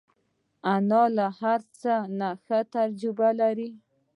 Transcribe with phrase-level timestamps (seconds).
[0.73, 3.69] انا له هر څه نه ښه تجربه لري